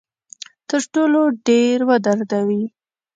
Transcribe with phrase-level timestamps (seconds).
[0.69, 2.63] تر ټولو ډیر ودردوي.